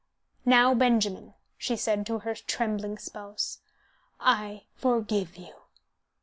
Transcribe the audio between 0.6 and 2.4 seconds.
Benjamin," she said to her